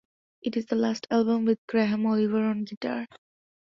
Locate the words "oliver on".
2.07-2.63